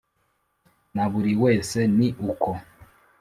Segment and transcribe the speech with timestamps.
[0.95, 2.49] na buri wese ni uko.